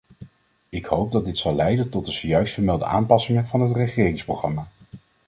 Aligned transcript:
Ik 0.69 0.85
hoop 0.85 1.11
dat 1.11 1.25
dit 1.25 1.37
zal 1.37 1.53
leiden 1.55 1.89
tot 1.89 2.05
de 2.05 2.11
zojuist 2.11 2.53
vermelde 2.53 2.85
aanpassing 2.85 3.47
van 3.47 3.61
het 3.61 3.75
regeringsprogramma. 3.75 4.67